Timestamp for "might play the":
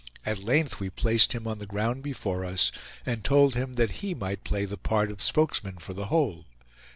4.15-4.75